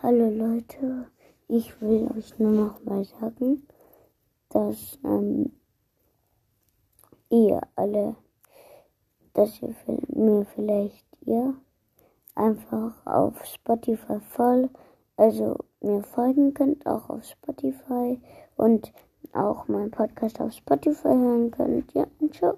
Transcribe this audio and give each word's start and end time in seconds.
Hallo 0.00 0.30
Leute, 0.30 1.06
ich 1.48 1.80
will 1.80 2.08
euch 2.16 2.38
nur 2.38 2.52
noch 2.52 2.84
mal 2.84 3.02
sagen, 3.02 3.66
dass 4.48 4.96
ähm, 5.02 5.50
ihr 7.30 7.60
alle, 7.74 8.14
dass 9.34 9.60
ihr 9.60 9.74
mir 10.06 10.46
vielleicht 10.54 11.04
ihr 11.26 11.52
einfach 12.36 13.04
auf 13.06 13.44
Spotify 13.44 14.20
voll, 14.20 14.70
also 15.16 15.56
mir 15.80 16.04
folgen 16.04 16.54
könnt, 16.54 16.86
auch 16.86 17.10
auf 17.10 17.24
Spotify 17.24 18.20
und 18.56 18.92
auch 19.32 19.66
meinen 19.66 19.90
Podcast 19.90 20.40
auf 20.40 20.52
Spotify 20.52 21.08
hören 21.08 21.50
könnt. 21.50 21.92
Ja, 21.94 22.06
und 22.20 22.32
ciao. 22.32 22.56